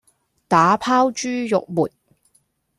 [0.47, 1.87] 打拋豬肉末